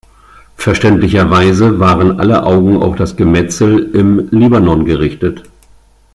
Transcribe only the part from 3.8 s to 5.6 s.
im Libanon gerichtet.